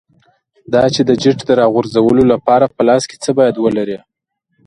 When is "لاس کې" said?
2.87-3.17